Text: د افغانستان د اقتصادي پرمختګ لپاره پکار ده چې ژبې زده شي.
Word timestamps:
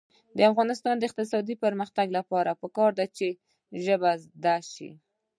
د 0.37 0.39
افغانستان 0.51 0.95
د 0.97 1.03
اقتصادي 1.09 1.55
پرمختګ 1.63 2.07
لپاره 2.17 2.59
پکار 2.61 2.91
ده 2.99 3.05
چې 3.17 3.27
ژبې 3.83 4.13
زده 4.23 4.55
شي. 4.73 4.89